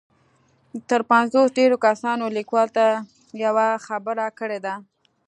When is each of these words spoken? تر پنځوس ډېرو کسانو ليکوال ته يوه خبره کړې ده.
تر 0.89 1.01
پنځوس 1.11 1.49
ډېرو 1.57 1.77
کسانو 1.85 2.25
ليکوال 2.37 2.67
ته 2.77 2.85
يوه 3.43 3.67
خبره 3.87 4.25
کړې 4.39 4.59
ده. 4.65 4.73